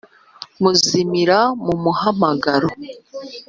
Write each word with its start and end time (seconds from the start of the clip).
kuzimira 0.57 1.39
mu 1.65 1.73
muhamagaro. 1.83 2.69